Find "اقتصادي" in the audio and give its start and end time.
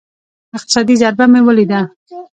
0.57-0.93